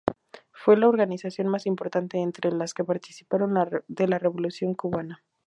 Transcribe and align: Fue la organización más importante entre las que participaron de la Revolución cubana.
Fue 0.51 0.77
la 0.77 0.89
organización 0.89 1.47
más 1.47 1.67
importante 1.67 2.17
entre 2.17 2.51
las 2.51 2.73
que 2.73 2.83
participaron 2.83 3.53
de 3.87 4.07
la 4.07 4.17
Revolución 4.17 4.73
cubana. 4.73 5.21